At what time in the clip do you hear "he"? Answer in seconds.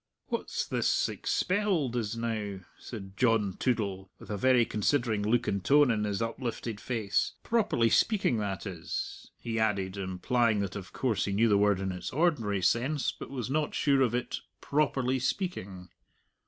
9.37-9.59, 11.25-11.33